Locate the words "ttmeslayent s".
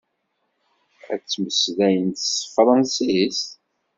1.21-2.31